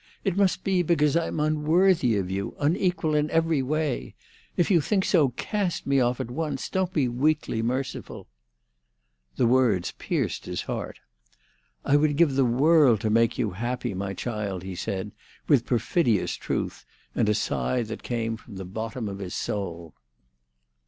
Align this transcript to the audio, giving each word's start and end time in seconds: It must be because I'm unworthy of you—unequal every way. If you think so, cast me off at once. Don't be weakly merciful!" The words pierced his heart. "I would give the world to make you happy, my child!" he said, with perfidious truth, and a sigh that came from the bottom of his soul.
It 0.23 0.35
must 0.35 0.63
be 0.63 0.81
because 0.81 1.15
I'm 1.15 1.39
unworthy 1.39 2.17
of 2.17 2.31
you—unequal 2.31 3.29
every 3.29 3.61
way. 3.61 4.15
If 4.57 4.71
you 4.71 4.81
think 4.81 5.05
so, 5.05 5.29
cast 5.37 5.85
me 5.85 5.99
off 5.99 6.19
at 6.19 6.31
once. 6.31 6.69
Don't 6.69 6.91
be 6.91 7.07
weakly 7.07 7.61
merciful!" 7.61 8.27
The 9.35 9.45
words 9.45 9.91
pierced 9.99 10.45
his 10.45 10.63
heart. 10.63 10.97
"I 11.85 11.97
would 11.97 12.15
give 12.17 12.33
the 12.33 12.43
world 12.45 12.99
to 13.01 13.11
make 13.11 13.37
you 13.37 13.51
happy, 13.51 13.93
my 13.93 14.15
child!" 14.15 14.63
he 14.63 14.73
said, 14.73 15.11
with 15.47 15.67
perfidious 15.67 16.33
truth, 16.33 16.83
and 17.13 17.29
a 17.29 17.35
sigh 17.35 17.83
that 17.83 18.01
came 18.01 18.37
from 18.37 18.55
the 18.55 18.65
bottom 18.65 19.07
of 19.07 19.19
his 19.19 19.35
soul. 19.35 19.93